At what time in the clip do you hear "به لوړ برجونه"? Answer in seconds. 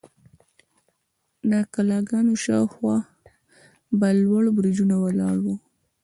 3.99-4.95